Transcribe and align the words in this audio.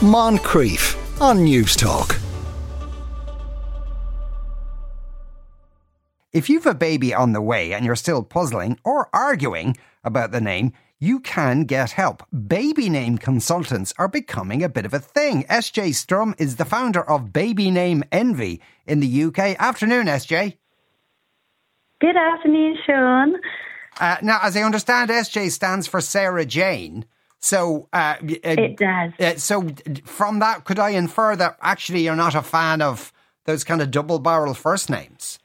Moncrieff 0.00 1.22
on 1.22 1.42
News 1.42 1.74
Talk. 1.74 2.20
If 6.34 6.50
you've 6.50 6.66
a 6.66 6.74
baby 6.74 7.14
on 7.14 7.32
the 7.32 7.40
way 7.40 7.72
and 7.72 7.82
you're 7.82 7.96
still 7.96 8.22
puzzling 8.22 8.78
or 8.84 9.08
arguing 9.14 9.78
about 10.04 10.32
the 10.32 10.40
name, 10.42 10.74
you 10.98 11.18
can 11.20 11.64
get 11.64 11.92
help. 11.92 12.22
Baby 12.30 12.90
name 12.90 13.16
consultants 13.16 13.94
are 13.96 14.06
becoming 14.06 14.62
a 14.62 14.68
bit 14.68 14.84
of 14.84 14.92
a 14.92 14.98
thing. 14.98 15.44
SJ 15.44 15.94
Strum 15.94 16.34
is 16.36 16.56
the 16.56 16.66
founder 16.66 17.02
of 17.02 17.32
Baby 17.32 17.70
Name 17.70 18.04
Envy 18.12 18.60
in 18.86 19.00
the 19.00 19.22
UK. 19.24 19.38
Afternoon, 19.58 20.08
SJ. 20.08 20.58
Good 22.02 22.16
afternoon, 22.18 22.76
Sean. 22.86 23.36
Uh, 23.98 24.16
now, 24.20 24.40
as 24.42 24.58
I 24.58 24.60
understand, 24.60 25.08
SJ 25.08 25.50
stands 25.52 25.86
for 25.86 26.02
Sarah 26.02 26.44
Jane. 26.44 27.06
So 27.40 27.88
uh, 27.92 28.16
it 28.22 28.76
does. 28.76 29.12
Uh, 29.20 29.38
so 29.38 29.68
from 30.04 30.40
that, 30.40 30.64
could 30.64 30.78
I 30.78 30.90
infer 30.90 31.36
that 31.36 31.56
actually 31.60 32.02
you're 32.04 32.16
not 32.16 32.34
a 32.34 32.42
fan 32.42 32.82
of 32.82 33.12
those 33.44 33.64
kind 33.64 33.80
of 33.80 33.90
double 33.90 34.18
barrel 34.18 34.54
first 34.54 34.90
names? 34.90 35.38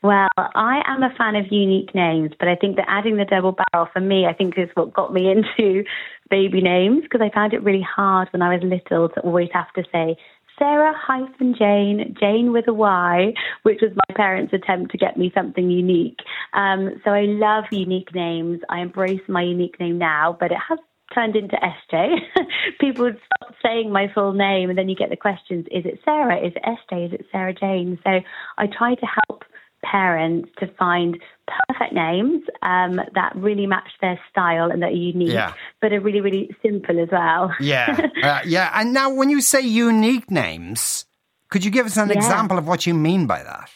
Well, 0.00 0.28
I 0.36 0.82
am 0.86 1.02
a 1.02 1.12
fan 1.18 1.34
of 1.34 1.50
unique 1.50 1.92
names, 1.92 2.30
but 2.38 2.46
I 2.46 2.54
think 2.54 2.76
that 2.76 2.86
adding 2.88 3.16
the 3.16 3.24
double 3.24 3.56
barrel 3.72 3.88
for 3.92 4.00
me, 4.00 4.26
I 4.26 4.32
think 4.32 4.56
is 4.56 4.68
what 4.74 4.94
got 4.94 5.12
me 5.12 5.28
into 5.58 5.84
baby 6.30 6.60
names 6.60 7.02
because 7.02 7.20
I 7.20 7.34
found 7.34 7.52
it 7.52 7.62
really 7.64 7.82
hard 7.82 8.28
when 8.32 8.42
I 8.42 8.54
was 8.54 8.62
little 8.62 9.08
to 9.08 9.20
always 9.20 9.48
have 9.52 9.72
to 9.72 9.82
say 9.90 10.16
Sarah 10.58 10.94
hyphen 10.96 11.54
Jane, 11.58 12.14
Jane 12.18 12.52
with 12.52 12.68
a 12.68 12.74
Y, 12.74 13.32
which 13.62 13.78
was 13.80 13.92
my 13.94 14.14
parents' 14.14 14.52
attempt 14.52 14.92
to 14.92 14.98
get 14.98 15.16
me 15.16 15.30
something 15.34 15.70
unique. 15.70 16.18
Um, 16.52 17.00
so 17.04 17.10
I 17.10 17.22
love 17.22 17.64
unique 17.70 18.14
names. 18.14 18.60
I 18.68 18.80
embrace 18.80 19.20
my 19.28 19.42
unique 19.42 19.78
name 19.80 19.98
now, 19.98 20.36
but 20.38 20.50
it 20.52 20.58
has 20.68 20.78
turned 21.14 21.36
into 21.36 21.56
SJ. 21.56 22.16
People 22.80 23.04
would 23.04 23.20
stop 23.24 23.54
saying 23.62 23.92
my 23.92 24.10
full 24.14 24.32
name, 24.32 24.68
and 24.68 24.78
then 24.78 24.88
you 24.88 24.96
get 24.96 25.10
the 25.10 25.16
questions: 25.16 25.66
Is 25.70 25.84
it 25.84 26.00
Sarah? 26.04 26.38
Is 26.44 26.52
it 26.54 26.62
SJ? 26.62 27.06
Is 27.06 27.12
it 27.12 27.26
Sarah 27.32 27.54
Jane? 27.54 27.98
So 28.04 28.20
I 28.58 28.66
try 28.66 28.94
to 28.94 29.06
help 29.28 29.44
parents 29.84 30.50
to 30.58 30.66
find 30.78 31.18
perfect 31.68 31.94
names 31.94 32.42
um, 32.62 33.00
that 33.14 33.32
really 33.36 33.66
match 33.66 33.88
their 34.00 34.18
style 34.30 34.70
and 34.70 34.82
that 34.82 34.90
are 34.90 34.96
unique, 34.96 35.32
yeah. 35.32 35.54
but 35.80 35.92
are 35.92 36.00
really, 36.00 36.20
really 36.20 36.54
simple 36.62 37.00
as 37.00 37.08
well. 37.10 37.52
yeah, 37.60 38.08
uh, 38.22 38.40
yeah. 38.44 38.70
And 38.74 38.92
now, 38.92 39.12
when 39.12 39.30
you 39.30 39.40
say 39.40 39.60
unique 39.60 40.30
names, 40.30 41.04
could 41.50 41.64
you 41.64 41.70
give 41.70 41.86
us 41.86 41.96
an 41.96 42.08
yeah. 42.08 42.16
example 42.16 42.58
of 42.58 42.66
what 42.66 42.86
you 42.86 42.94
mean 42.94 43.26
by 43.26 43.42
that? 43.42 43.70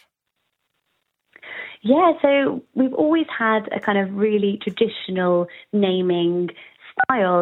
Yeah, 1.85 2.13
so 2.23 2.63
we've 2.75 2.95
always 2.95 3.27
had 3.37 3.69
a 3.75 3.81
kind 3.81 3.99
of 3.99 4.15
really 4.15 4.59
traditional 4.63 5.49
naming 5.73 6.51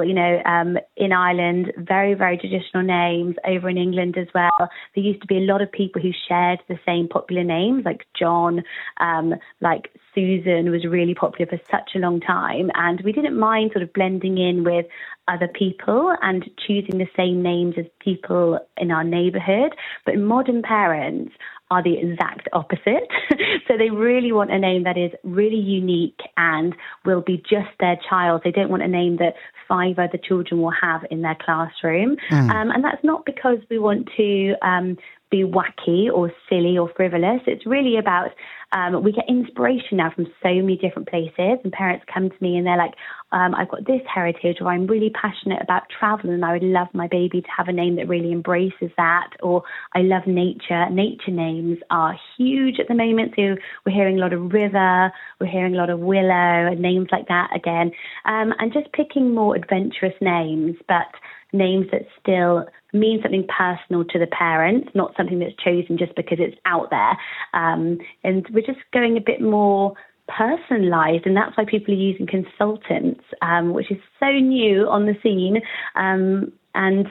you 0.05 0.15
know, 0.15 0.43
um, 0.45 0.79
in 0.97 1.13
Ireland, 1.13 1.73
very, 1.77 2.15
very 2.15 2.37
traditional 2.37 2.83
names. 2.83 3.37
Over 3.47 3.69
in 3.69 3.77
England 3.77 4.17
as 4.19 4.29
well, 4.35 4.51
there 4.59 5.05
used 5.05 5.21
to 5.23 5.27
be 5.27 5.39
a 5.39 5.53
lot 5.53 5.63
of 5.63 5.71
people 5.71 6.01
who 6.01 6.11
shared 6.29 6.61
the 6.69 6.79
same 6.87 7.09
popular 7.09 7.45
names, 7.45 7.85
like 7.85 8.07
John, 8.19 8.63
um, 9.01 9.35
like 9.61 9.91
Susan 10.15 10.71
was 10.71 10.85
really 10.85 11.15
popular 11.15 11.51
for 11.51 11.61
such 11.71 11.91
a 11.95 11.99
long 11.99 12.21
time. 12.21 12.71
And 12.75 13.01
we 13.03 13.13
didn't 13.13 13.39
mind 13.39 13.71
sort 13.73 13.83
of 13.83 13.93
blending 13.93 14.39
in 14.39 14.65
with 14.65 14.87
other 15.29 15.49
people 15.49 16.15
and 16.23 16.49
choosing 16.67 16.99
the 16.99 17.09
same 17.17 17.43
names 17.43 17.75
as 17.79 17.87
people 18.01 18.59
in 18.77 18.91
our 18.91 19.05
neighborhood. 19.05 19.75
But 20.05 20.19
modern 20.19 20.63
parents 20.63 21.33
are 21.71 21.83
the 21.83 21.97
exact 21.99 22.49
opposite. 22.53 23.09
so 23.69 23.77
they 23.79 23.91
really 23.91 24.33
want 24.33 24.51
a 24.51 24.59
name 24.59 24.83
that 24.85 24.99
is 24.99 25.13
really 25.23 25.61
unique 25.61 26.19
and 26.37 26.75
will 27.05 27.21
be 27.21 27.37
just 27.39 27.71
their 27.79 27.97
child. 28.09 28.43
They 28.45 28.51
don't 28.51 28.71
want 28.71 28.83
a 28.83 28.89
name 28.89 29.19
that 29.19 29.35
five 29.69 29.99
other 29.99 30.19
children 30.19 30.61
will 30.61 30.73
have 30.73 31.03
in 31.11 31.23
their 31.23 31.37
classroom. 31.41 32.17
Mm. 32.31 32.51
Um, 32.51 32.71
and 32.71 32.83
that's 32.83 33.05
not 33.05 33.25
because 33.25 33.59
we 33.71 33.79
want 33.79 34.09
to 34.17 34.55
um, 34.63 34.97
be 35.31 35.45
wacky 35.45 36.13
or 36.13 36.33
silly 36.49 36.77
or 36.77 36.91
frivolous. 36.97 37.41
It's 37.47 37.67
really 37.67 37.97
about 37.97 38.31
um, 38.73 39.03
we 39.03 39.11
get 39.11 39.25
inspiration 39.29 39.97
now 39.97 40.13
from 40.15 40.27
so 40.43 40.49
many 40.49 40.77
different 40.77 41.09
places, 41.09 41.59
and 41.65 41.73
parents 41.73 42.05
come 42.13 42.31
to 42.31 42.37
me 42.41 42.57
and 42.57 42.65
they're 42.67 42.77
like, 42.77 42.95
um, 43.33 43.55
"I've 43.55 43.69
got 43.69 43.85
this 43.85 44.03
heritage, 44.13 44.59
or 44.61 44.69
I'm 44.69 44.87
really 44.87 45.11
passionate 45.11 45.61
about 45.61 45.89
travel, 45.89 46.31
and 46.31 46.45
I 46.45 46.53
would 46.53 46.63
love 46.63 46.89
my 46.93 47.09
baby 47.09 47.43
to 47.43 47.49
have 47.57 47.69
a 47.69 47.73
name 47.73 47.97
that 47.97 48.09
really 48.09 48.31
embraces 48.31 48.91
that." 48.97 49.31
Or 49.43 49.65
I 49.95 50.03
love 50.03 50.27
nature. 50.27 50.89
Nature 50.91 51.33
names 51.33 51.79
are 51.91 52.17
huge 52.37 52.79
at 52.79 52.87
the 52.87 52.95
moment, 52.95 53.33
so 53.35 53.57
we're 53.85 53.93
hearing 53.93 54.19
a 54.19 54.21
lot 54.21 54.33
of 54.33 54.53
river, 54.53 55.13
we're 55.41 55.47
hearing 55.47 55.75
a 55.75 55.79
lot 55.79 55.91
of 55.91 55.99
willow, 55.99 56.67
and 56.71 56.81
names 56.81 57.09
like 57.11 57.27
that 57.29 57.51
again, 57.55 57.91
um, 58.25 58.55
and 58.59 58.73
just 58.73 58.93
picking 58.93 59.35
more 59.35 59.57
adventurous 59.57 60.15
names, 60.21 60.77
but 60.87 61.09
names 61.53 61.87
that 61.91 62.07
still 62.21 62.67
mean 62.93 63.21
something 63.23 63.47
personal 63.47 64.05
to 64.05 64.19
the 64.19 64.27
parents, 64.27 64.91
not 64.95 65.15
something 65.17 65.39
that's 65.39 65.55
chosen 65.57 65.99
just 65.99 66.15
because 66.15 66.39
it's 66.41 66.57
out 66.65 66.91
there. 66.91 67.17
Um, 67.55 67.99
and 68.25 68.47
we're 68.53 68.67
just 68.67 68.81
going 68.93 69.17
a 69.17 69.21
bit 69.21 69.41
more 69.41 69.95
personalized, 70.29 71.27
and 71.27 71.37
that's 71.37 71.57
why 71.57 71.65
people 71.65 71.95
are 71.95 71.97
using 71.97 72.27
consultants, 72.27 73.25
um, 73.43 73.73
which 73.73 73.91
is 73.91 73.99
so 74.19 74.31
new 74.31 74.89
on 74.89 75.07
the 75.07 75.17
scene. 75.23 75.61
Um, 75.95 76.53
and 76.75 77.07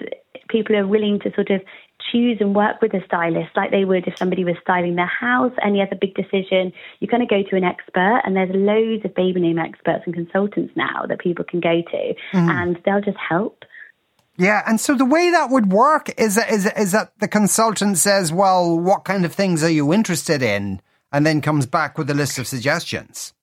people 0.48 0.76
are 0.76 0.88
willing 0.88 1.20
to 1.20 1.34
sort 1.36 1.50
of 1.50 1.62
choose 2.12 2.38
and 2.40 2.56
work 2.56 2.82
with 2.82 2.94
a 2.94 3.04
stylist 3.06 3.50
like 3.56 3.72
they 3.72 3.86
would 3.86 4.08
if 4.08 4.18
somebody 4.18 4.44
was 4.44 4.56
styling 4.62 4.96
their 4.96 5.06
house, 5.06 5.52
any 5.64 5.82
other 5.82 5.98
big 6.00 6.16
decision. 6.16 6.72
You 7.00 7.08
kind 7.08 7.22
of 7.22 7.30
go 7.30 7.44
to 7.44 7.56
an 7.56 7.64
expert, 7.64 8.22
and 8.24 8.36
there's 8.36 8.50
loads 8.54 9.06
of 9.06 9.14
baby 9.16 9.42
name 9.42 9.60
experts 9.60 10.04
and 10.06 10.14
consultants 10.14 10.74
now 10.76 11.06
that 11.08 11.20
people 11.20 11.46
can 11.46 11.60
go 11.60 11.82
to, 11.82 12.16
mm. 12.34 12.50
and 12.50 12.80
they'll 12.86 13.02
just 13.02 13.18
help. 13.18 13.64
Yeah, 14.40 14.64
and 14.66 14.80
so 14.80 14.96
the 14.96 15.04
way 15.04 15.32
that 15.32 15.50
would 15.50 15.70
work 15.70 16.18
is 16.18 16.36
that, 16.36 16.50
is, 16.50 16.66
is 16.66 16.94
that 16.94 17.12
the 17.20 17.28
consultant 17.28 17.98
says, 17.98 18.32
well, 18.32 18.80
what 18.80 19.04
kind 19.04 19.26
of 19.26 19.34
things 19.34 19.66
are 19.66 19.70
you 19.70 19.92
interested 19.92 20.42
in? 20.42 20.82
And 21.12 21.26
then 21.26 21.42
comes 21.42 21.66
back 21.66 21.98
with 21.98 22.10
a 22.10 22.14
list 22.14 22.40
of 22.40 22.48
suggestions. 22.48 23.34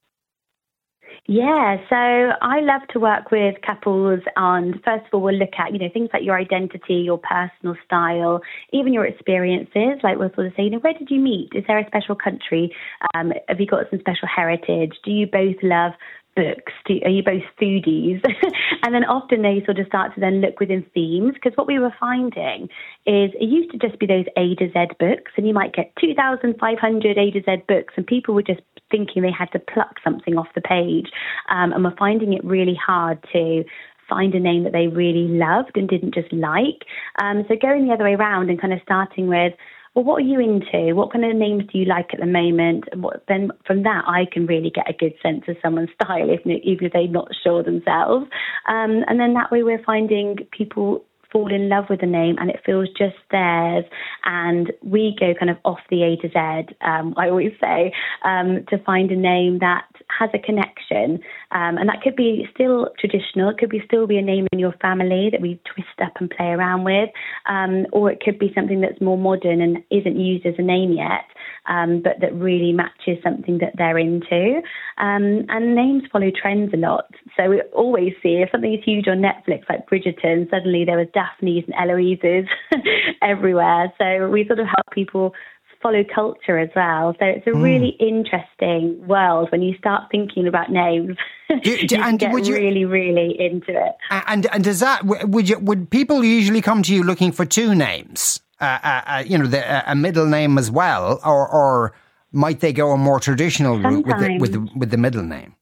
Yeah, 1.28 1.76
so 1.90 1.96
I 1.96 2.60
love 2.60 2.82
to 2.90 3.00
work 3.00 3.30
with 3.30 3.56
couples 3.60 4.20
and 4.36 4.74
first 4.84 5.06
of 5.06 5.12
all 5.12 5.20
we'll 5.20 5.34
look 5.34 5.54
at, 5.58 5.72
you 5.72 5.78
know, 5.80 5.88
things 5.92 6.08
like 6.14 6.22
your 6.22 6.38
identity, 6.38 6.94
your 6.94 7.18
personal 7.18 7.74
style, 7.84 8.40
even 8.72 8.92
your 8.92 9.04
experiences. 9.04 9.98
Like 10.02 10.18
we'll 10.18 10.32
sort 10.34 10.46
of 10.46 10.52
say, 10.56 10.62
you 10.62 10.70
know, 10.70 10.78
where 10.78 10.94
did 10.94 11.10
you 11.10 11.20
meet? 11.20 11.50
Is 11.52 11.64
there 11.66 11.78
a 11.78 11.86
special 11.88 12.14
country? 12.14 12.74
Um, 13.14 13.32
have 13.48 13.60
you 13.60 13.66
got 13.66 13.90
some 13.90 13.98
special 13.98 14.28
heritage? 14.34 14.94
Do 15.04 15.10
you 15.10 15.26
both 15.26 15.56
love 15.62 15.92
books? 16.36 16.72
Are 16.88 17.10
you 17.10 17.22
both 17.22 17.42
foodies? 17.60 18.22
and 18.82 18.94
then 18.94 19.04
often 19.04 19.42
they 19.42 19.62
sort 19.64 19.78
of 19.78 19.86
start 19.86 20.14
to 20.14 20.20
then 20.20 20.40
look 20.40 20.60
within 20.60 20.84
themes 20.94 21.32
because 21.34 21.56
what 21.56 21.66
we 21.66 21.78
were 21.78 21.94
finding 21.98 22.64
is 23.06 23.32
it 23.34 23.48
used 23.48 23.72
to 23.72 23.78
just 23.78 23.98
be 23.98 24.06
those 24.06 24.26
A 24.36 24.54
to 24.56 24.70
Z 24.72 24.94
books, 25.00 25.32
and 25.36 25.48
you 25.48 25.54
might 25.54 25.74
get 25.74 25.92
2,500 26.00 27.18
A 27.18 27.30
to 27.32 27.40
Z 27.40 27.62
books, 27.66 27.94
and 27.96 28.06
people 28.06 28.34
were 28.34 28.42
just 28.42 28.60
thinking 28.90 29.22
they 29.22 29.32
had 29.32 29.50
to 29.52 29.58
pluck 29.58 29.96
something 30.04 30.36
off 30.36 30.48
the 30.54 30.60
page. 30.60 31.10
Um, 31.48 31.72
and 31.72 31.82
we're 31.82 31.96
finding 31.96 32.34
it 32.34 32.44
really 32.44 32.76
hard 32.76 33.18
to 33.32 33.64
find 34.08 34.34
a 34.34 34.40
name 34.40 34.64
that 34.64 34.72
they 34.72 34.86
really 34.86 35.26
loved 35.26 35.76
and 35.76 35.88
didn't 35.88 36.14
just 36.14 36.32
like. 36.32 36.84
Um, 37.20 37.44
so 37.48 37.56
going 37.60 37.86
the 37.86 37.94
other 37.94 38.04
way 38.04 38.14
around 38.14 38.50
and 38.50 38.60
kind 38.60 38.72
of 38.72 38.80
starting 38.82 39.26
with, 39.26 39.52
well, 39.96 40.04
what 40.04 40.22
are 40.22 40.26
you 40.26 40.38
into? 40.38 40.94
What 40.94 41.10
kind 41.10 41.24
of 41.24 41.34
names 41.34 41.64
do 41.72 41.78
you 41.78 41.86
like 41.86 42.12
at 42.12 42.20
the 42.20 42.26
moment? 42.26 42.84
And 42.92 43.02
what, 43.02 43.24
then 43.28 43.50
from 43.66 43.82
that, 43.84 44.04
I 44.06 44.26
can 44.30 44.46
really 44.46 44.68
get 44.68 44.90
a 44.90 44.92
good 44.92 45.14
sense 45.22 45.44
of 45.48 45.56
someone's 45.62 45.88
style, 46.00 46.30
even 46.30 46.60
if 46.62 46.92
they're 46.92 47.08
not 47.08 47.28
sure 47.42 47.62
themselves. 47.62 48.26
Um, 48.68 49.04
and 49.08 49.18
then 49.18 49.32
that 49.32 49.50
way, 49.50 49.62
we're 49.62 49.82
finding 49.82 50.36
people 50.52 51.02
fall 51.36 51.52
in 51.52 51.68
love 51.68 51.84
with 51.90 52.00
the 52.00 52.06
name 52.06 52.36
and 52.38 52.48
it 52.48 52.60
feels 52.64 52.88
just 52.96 53.16
theirs. 53.30 53.84
And 54.24 54.72
we 54.82 55.14
go 55.20 55.34
kind 55.38 55.50
of 55.50 55.58
off 55.64 55.80
the 55.90 56.02
A 56.02 56.16
to 56.16 56.28
Z, 56.28 56.74
um, 56.80 57.14
I 57.16 57.28
always 57.28 57.52
say, 57.60 57.92
um, 58.24 58.64
to 58.70 58.78
find 58.78 59.10
a 59.10 59.16
name 59.16 59.58
that 59.58 59.84
has 60.18 60.30
a 60.32 60.38
connection. 60.38 61.20
Um, 61.50 61.76
and 61.76 61.88
that 61.88 62.00
could 62.02 62.16
be 62.16 62.48
still 62.54 62.88
traditional, 62.98 63.50
it 63.50 63.58
could 63.58 63.70
be 63.70 63.82
still 63.86 64.06
be 64.06 64.16
a 64.16 64.22
name 64.22 64.46
in 64.52 64.58
your 64.58 64.72
family 64.80 65.28
that 65.30 65.42
we 65.42 65.60
twist 65.74 66.00
up 66.02 66.12
and 66.20 66.30
play 66.30 66.46
around 66.46 66.84
with, 66.84 67.10
um, 67.46 67.86
or 67.92 68.10
it 68.10 68.20
could 68.20 68.38
be 68.38 68.52
something 68.54 68.80
that's 68.80 69.00
more 69.00 69.18
modern 69.18 69.60
and 69.60 69.82
isn't 69.90 70.18
used 70.18 70.46
as 70.46 70.54
a 70.58 70.62
name 70.62 70.92
yet 70.92 71.24
um, 71.66 72.02
but 72.02 72.20
that 72.20 72.34
really 72.34 72.72
matches 72.72 73.18
something 73.22 73.58
that 73.58 73.72
they're 73.76 73.98
into. 73.98 74.62
Um, 74.98 75.46
and 75.48 75.74
names 75.74 76.04
follow 76.12 76.30
trends 76.30 76.72
a 76.74 76.76
lot. 76.76 77.10
So 77.36 77.50
we 77.50 77.62
always 77.72 78.12
see 78.22 78.42
if 78.42 78.50
something 78.50 78.74
is 78.74 78.84
huge 78.84 79.08
on 79.08 79.18
Netflix, 79.18 79.68
like 79.68 79.88
Bridgerton, 79.88 80.50
suddenly 80.50 80.84
there 80.84 80.98
was 80.98 81.08
Daphne's 81.12 81.64
and 81.66 81.74
Eloise's 81.74 82.48
everywhere. 83.22 83.92
So 83.98 84.28
we 84.28 84.46
sort 84.46 84.60
of 84.60 84.66
help 84.66 84.86
people 84.92 85.34
follow 85.82 86.02
culture 86.14 86.58
as 86.58 86.70
well. 86.74 87.14
So 87.18 87.26
it's 87.26 87.46
a 87.46 87.50
mm. 87.50 87.62
really 87.62 87.96
interesting 88.00 89.06
world 89.06 89.48
when 89.52 89.62
you 89.62 89.76
start 89.78 90.04
thinking 90.10 90.46
about 90.46 90.70
names. 90.70 91.16
Do, 91.48 91.60
do, 91.86 91.96
you 91.96 92.02
and 92.02 92.18
get 92.18 92.32
you, 92.44 92.54
really, 92.54 92.84
really 92.84 93.36
into 93.38 93.70
it. 93.70 93.94
And 94.10 94.46
and 94.52 94.64
does 94.64 94.80
that 94.80 95.04
would 95.04 95.48
you 95.48 95.58
would 95.60 95.90
people 95.90 96.24
usually 96.24 96.60
come 96.60 96.82
to 96.82 96.94
you 96.94 97.02
looking 97.02 97.32
for 97.32 97.44
two 97.44 97.74
names? 97.74 98.40
Uh, 98.60 99.02
uh, 99.06 99.24
you 99.26 99.38
know, 99.38 99.46
the, 99.46 99.90
a 99.90 99.94
middle 99.94 100.26
name 100.26 100.58
as 100.58 100.70
well, 100.70 101.20
or 101.24 101.48
or 101.48 101.92
might 102.32 102.60
they 102.60 102.72
go 102.72 102.92
a 102.92 102.96
more 102.96 103.20
traditional 103.20 103.78
route 103.78 104.06
with 104.06 104.18
the, 104.18 104.38
with 104.38 104.52
the, 104.52 104.68
with 104.78 104.90
the 104.90 104.96
middle 104.96 105.22
name? 105.22 105.54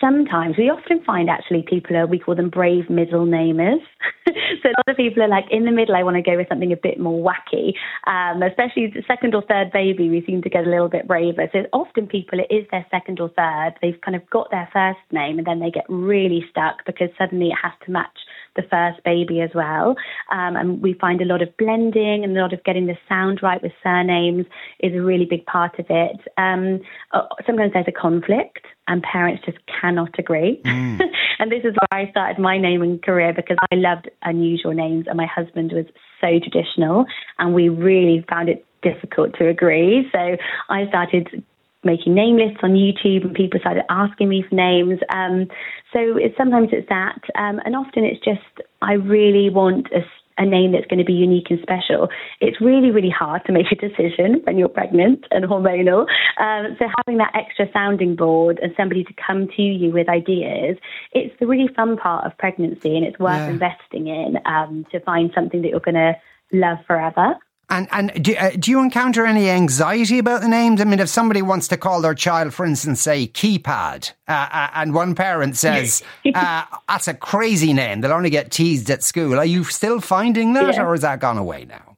Sometimes 0.00 0.56
we 0.58 0.68
often 0.68 1.02
find 1.04 1.30
actually 1.30 1.62
people 1.62 1.96
are 1.96 2.06
we 2.06 2.18
call 2.18 2.34
them 2.34 2.50
brave 2.50 2.90
middle 2.90 3.24
namers 3.24 3.80
so 4.26 4.68
a 4.68 4.76
lot 4.76 4.88
of 4.88 4.96
people 4.96 5.22
are 5.22 5.28
like 5.28 5.46
in 5.50 5.64
the 5.64 5.70
middle 5.70 5.96
i 5.96 6.02
want 6.02 6.14
to 6.14 6.22
go 6.22 6.36
with 6.36 6.48
something 6.48 6.72
a 6.72 6.76
bit 6.76 7.00
more 7.00 7.24
wacky 7.24 7.72
um, 8.06 8.42
especially 8.42 8.88
the 8.88 9.02
second 9.08 9.34
or 9.34 9.42
third 9.48 9.72
baby 9.72 10.10
we 10.10 10.22
seem 10.26 10.42
to 10.42 10.50
get 10.50 10.66
a 10.66 10.70
little 10.70 10.88
bit 10.88 11.08
braver 11.08 11.48
so 11.52 11.64
often 11.72 12.06
people 12.06 12.38
it 12.38 12.52
is 12.54 12.66
their 12.70 12.84
second 12.90 13.18
or 13.18 13.30
third 13.30 13.72
they've 13.80 14.00
kind 14.02 14.14
of 14.14 14.28
got 14.28 14.50
their 14.50 14.68
first 14.72 15.00
name 15.10 15.38
and 15.38 15.46
then 15.46 15.58
they 15.58 15.70
get 15.70 15.86
really 15.88 16.44
stuck 16.50 16.84
because 16.84 17.08
suddenly 17.16 17.48
it 17.48 17.58
has 17.62 17.72
to 17.84 17.90
match 17.90 18.18
the 18.58 18.68
first 18.68 19.02
baby 19.04 19.40
as 19.40 19.50
well. 19.54 19.94
Um, 20.30 20.56
and 20.56 20.82
we 20.82 20.94
find 20.94 21.22
a 21.22 21.24
lot 21.24 21.42
of 21.42 21.56
blending 21.56 22.24
and 22.24 22.36
a 22.36 22.40
lot 22.40 22.52
of 22.52 22.62
getting 22.64 22.86
the 22.86 22.96
sound 23.08 23.40
right 23.42 23.62
with 23.62 23.72
surnames 23.82 24.46
is 24.80 24.94
a 24.94 25.00
really 25.00 25.24
big 25.24 25.46
part 25.46 25.78
of 25.78 25.86
it. 25.88 26.16
Um, 26.36 26.80
uh, 27.12 27.22
sometimes 27.46 27.72
there's 27.72 27.86
a 27.88 27.92
conflict 27.92 28.66
and 28.88 29.02
parents 29.02 29.44
just 29.44 29.58
cannot 29.80 30.18
agree. 30.18 30.60
Mm. 30.64 31.00
and 31.38 31.52
this 31.52 31.64
is 31.64 31.74
why 31.74 32.02
I 32.02 32.10
started 32.10 32.40
my 32.40 32.58
naming 32.58 32.98
career 32.98 33.32
because 33.32 33.56
I 33.70 33.76
loved 33.76 34.10
unusual 34.22 34.72
names 34.72 35.06
and 35.06 35.16
my 35.16 35.26
husband 35.26 35.72
was 35.72 35.86
so 36.20 36.40
traditional 36.40 37.06
and 37.38 37.54
we 37.54 37.68
really 37.68 38.24
found 38.28 38.48
it 38.48 38.64
difficult 38.82 39.34
to 39.38 39.48
agree. 39.48 40.08
So 40.12 40.36
I 40.68 40.88
started 40.88 41.44
making 41.84 42.14
name 42.14 42.36
lists 42.36 42.58
on 42.62 42.70
YouTube 42.70 43.24
and 43.24 43.34
people 43.34 43.60
started 43.60 43.84
asking 43.88 44.28
me 44.28 44.44
for 44.48 44.54
names. 44.54 44.98
Um, 45.10 45.46
so 45.92 46.16
it's, 46.16 46.36
sometimes 46.36 46.70
it's 46.72 46.88
that, 46.88 47.20
um, 47.36 47.60
and 47.64 47.76
often 47.76 48.04
it's 48.04 48.22
just 48.24 48.40
I 48.82 48.94
really 48.94 49.50
want 49.50 49.86
a, 49.92 50.00
a 50.38 50.46
name 50.46 50.72
that's 50.72 50.86
going 50.86 50.98
to 50.98 51.04
be 51.04 51.12
unique 51.12 51.50
and 51.50 51.60
special. 51.62 52.08
It's 52.40 52.60
really, 52.60 52.90
really 52.90 53.10
hard 53.10 53.44
to 53.46 53.52
make 53.52 53.66
a 53.70 53.74
decision 53.74 54.40
when 54.44 54.56
you're 54.56 54.68
pregnant 54.68 55.24
and 55.30 55.44
hormonal. 55.44 56.06
Um, 56.40 56.76
so 56.78 56.86
having 56.98 57.18
that 57.18 57.32
extra 57.34 57.66
sounding 57.72 58.16
board 58.16 58.58
and 58.62 58.72
somebody 58.76 59.04
to 59.04 59.12
come 59.14 59.48
to 59.56 59.62
you 59.62 59.90
with 59.92 60.08
ideas, 60.08 60.76
it's 61.12 61.34
the 61.40 61.46
really 61.46 61.68
fun 61.74 61.96
part 61.96 62.24
of 62.24 62.36
pregnancy, 62.38 62.96
and 62.96 63.04
it's 63.04 63.18
worth 63.18 63.36
yeah. 63.36 63.50
investing 63.50 64.06
in 64.06 64.38
um, 64.46 64.86
to 64.92 65.00
find 65.00 65.30
something 65.34 65.62
that 65.62 65.68
you're 65.68 65.80
going 65.80 65.94
to 65.94 66.14
love 66.52 66.78
forever. 66.86 67.36
And 67.70 67.86
and 67.92 68.22
do, 68.22 68.34
uh, 68.34 68.50
do 68.58 68.70
you 68.70 68.80
encounter 68.80 69.26
any 69.26 69.50
anxiety 69.50 70.18
about 70.18 70.40
the 70.40 70.48
names? 70.48 70.80
I 70.80 70.84
mean, 70.84 71.00
if 71.00 71.08
somebody 71.08 71.42
wants 71.42 71.68
to 71.68 71.76
call 71.76 72.00
their 72.00 72.14
child, 72.14 72.54
for 72.54 72.64
instance, 72.64 73.02
say 73.02 73.26
keypad, 73.26 74.12
uh, 74.26 74.48
uh, 74.50 74.70
and 74.74 74.94
one 74.94 75.14
parent 75.14 75.56
says 75.56 76.02
uh, 76.34 76.64
that's 76.88 77.08
a 77.08 77.14
crazy 77.14 77.74
name, 77.74 78.00
they'll 78.00 78.12
only 78.12 78.30
get 78.30 78.50
teased 78.50 78.90
at 78.90 79.02
school. 79.02 79.38
Are 79.38 79.44
you 79.44 79.64
still 79.64 80.00
finding 80.00 80.54
that, 80.54 80.74
yeah. 80.74 80.82
or 80.82 80.92
has 80.92 81.02
that 81.02 81.20
gone 81.20 81.36
away 81.36 81.66
now? 81.66 81.96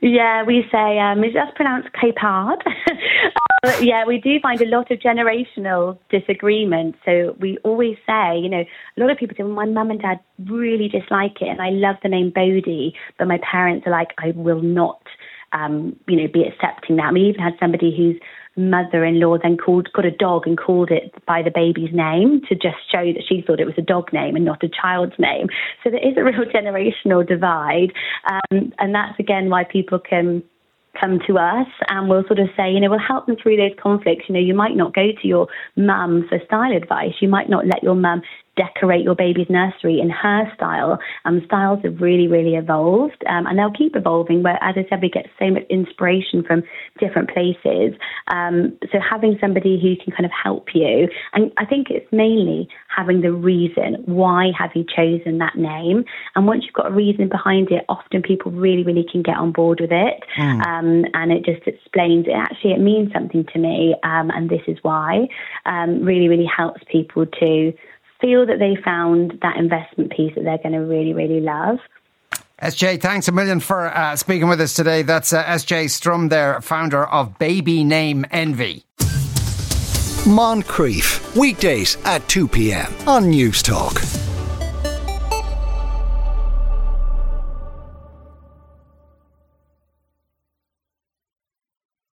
Yeah, 0.00 0.42
we 0.42 0.64
say 0.72 0.98
um, 0.98 1.22
just 1.22 1.54
pronounced 1.54 1.90
keypad. 1.94 2.56
yeah, 3.80 4.04
we 4.04 4.18
do 4.18 4.40
find 4.40 4.60
a 4.60 4.66
lot 4.66 4.90
of 4.90 4.98
generational 4.98 5.96
disagreement. 6.10 6.96
So 7.04 7.36
we 7.38 7.58
always 7.58 7.96
say, 8.06 8.36
you 8.38 8.48
know, 8.48 8.64
a 8.96 9.00
lot 9.00 9.10
of 9.10 9.18
people 9.18 9.36
say, 9.36 9.44
my 9.44 9.66
mum 9.66 9.90
and 9.90 10.00
dad 10.00 10.18
really 10.46 10.88
dislike 10.88 11.40
it, 11.40 11.48
and 11.48 11.62
I 11.62 11.70
love 11.70 11.96
the 12.02 12.08
name 12.08 12.32
Bodhi, 12.34 12.94
but 13.18 13.28
my 13.28 13.38
parents 13.38 13.86
are 13.86 13.90
like, 13.90 14.14
I 14.18 14.32
will 14.34 14.62
not, 14.62 15.02
um, 15.52 15.94
you 16.08 16.16
know, 16.16 16.26
be 16.32 16.42
accepting 16.42 16.96
that. 16.96 17.12
We 17.12 17.20
even 17.28 17.40
had 17.40 17.54
somebody 17.60 17.96
whose 17.96 18.16
mother-in-law 18.56 19.38
then 19.42 19.56
called 19.56 19.88
got 19.94 20.04
a 20.04 20.10
dog 20.10 20.46
and 20.46 20.58
called 20.58 20.90
it 20.90 21.14
by 21.24 21.40
the 21.40 21.50
baby's 21.50 21.92
name 21.92 22.42
to 22.48 22.54
just 22.54 22.76
show 22.90 23.04
that 23.12 23.22
she 23.26 23.42
thought 23.46 23.60
it 23.60 23.64
was 23.64 23.78
a 23.78 23.82
dog 23.82 24.12
name 24.12 24.36
and 24.36 24.44
not 24.44 24.62
a 24.62 24.68
child's 24.68 25.18
name. 25.18 25.46
So 25.82 25.90
there 25.90 26.06
is 26.06 26.16
a 26.16 26.24
real 26.24 26.44
generational 26.52 27.26
divide, 27.26 27.92
um, 28.28 28.72
and 28.78 28.94
that's 28.94 29.18
again 29.20 29.50
why 29.50 29.64
people 29.64 30.00
can 30.00 30.42
come 31.00 31.18
to 31.26 31.38
us 31.38 31.66
and 31.88 32.08
we'll 32.08 32.24
sort 32.26 32.38
of 32.38 32.48
say, 32.56 32.70
you 32.70 32.80
know, 32.80 32.90
we'll 32.90 32.98
help 32.98 33.26
them 33.26 33.36
through 33.42 33.56
those 33.56 33.72
conflicts. 33.82 34.24
You 34.28 34.34
know, 34.34 34.40
you 34.40 34.54
might 34.54 34.76
not 34.76 34.94
go 34.94 35.08
to 35.20 35.28
your 35.28 35.48
mum 35.76 36.26
for 36.28 36.38
style 36.44 36.76
advice. 36.76 37.14
You 37.20 37.28
might 37.28 37.48
not 37.48 37.66
let 37.66 37.82
your 37.82 37.94
mum 37.94 38.22
decorate 38.56 39.02
your 39.02 39.14
baby's 39.14 39.48
nursery 39.48 40.00
in 40.00 40.10
her 40.10 40.50
style. 40.54 40.98
Um, 41.24 41.42
styles 41.46 41.80
have 41.84 42.00
really, 42.00 42.28
really 42.28 42.54
evolved, 42.54 43.22
um, 43.28 43.46
and 43.46 43.58
they'll 43.58 43.72
keep 43.72 43.96
evolving. 43.96 44.42
But 44.42 44.56
as 44.60 44.74
I 44.76 44.86
said, 44.88 45.00
we 45.00 45.08
get 45.08 45.26
so 45.38 45.50
much 45.50 45.62
inspiration 45.70 46.44
from 46.44 46.62
different 46.98 47.30
places. 47.30 47.94
Um, 48.28 48.76
so 48.90 48.98
having 48.98 49.38
somebody 49.40 49.80
who 49.80 49.96
can 50.02 50.12
kind 50.12 50.26
of 50.26 50.32
help 50.32 50.68
you, 50.74 51.08
and 51.32 51.50
I 51.56 51.64
think 51.64 51.88
it's 51.90 52.10
mainly 52.12 52.68
having 52.94 53.22
the 53.22 53.32
reason 53.32 54.02
why 54.04 54.52
have 54.58 54.70
you 54.74 54.84
chosen 54.84 55.38
that 55.38 55.56
name. 55.56 56.04
And 56.36 56.46
once 56.46 56.64
you've 56.64 56.74
got 56.74 56.88
a 56.90 56.94
reason 56.94 57.28
behind 57.28 57.70
it, 57.70 57.84
often 57.88 58.20
people 58.20 58.52
really, 58.52 58.82
really 58.82 59.06
can 59.10 59.22
get 59.22 59.36
on 59.36 59.52
board 59.52 59.80
with 59.80 59.92
it, 59.92 60.22
mm. 60.38 60.62
Um, 60.66 61.04
and 61.14 61.32
it 61.32 61.44
just 61.44 61.66
explains 61.66 62.26
it. 62.26 62.32
Actually, 62.32 62.72
it 62.72 62.80
means 62.80 63.12
something 63.12 63.44
to 63.52 63.58
me, 63.58 63.94
um, 64.02 64.30
and 64.30 64.50
this 64.50 64.62
is 64.66 64.76
why. 64.82 65.26
Um, 65.64 66.02
really, 66.04 66.28
really 66.28 66.48
helps 66.54 66.82
people 66.90 67.26
to 67.26 67.72
feel 68.22 68.46
that 68.46 68.58
they 68.58 68.76
found 68.82 69.38
that 69.42 69.58
investment 69.58 70.10
piece 70.12 70.34
that 70.34 70.44
they're 70.44 70.58
going 70.58 70.72
to 70.72 70.78
really, 70.78 71.12
really 71.12 71.40
love. 71.40 71.78
SJ, 72.62 73.02
thanks 73.02 73.26
a 73.26 73.32
million 73.32 73.58
for 73.58 73.86
uh, 73.86 74.14
speaking 74.14 74.48
with 74.48 74.60
us 74.60 74.72
today. 74.72 75.02
That's 75.02 75.32
uh, 75.32 75.44
SJ 75.44 75.90
Strum, 75.90 76.28
there, 76.28 76.60
founder 76.60 77.04
of 77.04 77.36
Baby 77.38 77.82
Name 77.82 78.24
Envy. 78.30 78.84
Moncrieff, 80.24 81.36
weekdays 81.36 81.98
at 82.04 82.26
2 82.28 82.46
p.m. 82.46 82.86
on 83.08 83.24
Newstalk. 83.24 84.21